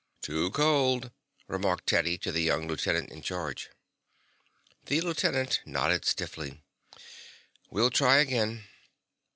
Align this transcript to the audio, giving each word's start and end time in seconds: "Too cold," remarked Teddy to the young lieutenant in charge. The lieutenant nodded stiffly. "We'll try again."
"Too 0.23 0.49
cold," 0.49 1.11
remarked 1.47 1.85
Teddy 1.85 2.17
to 2.17 2.31
the 2.31 2.41
young 2.41 2.67
lieutenant 2.67 3.11
in 3.11 3.21
charge. 3.21 3.69
The 4.87 4.99
lieutenant 4.99 5.61
nodded 5.63 6.05
stiffly. 6.05 6.63
"We'll 7.69 7.91
try 7.91 8.17
again." 8.17 8.63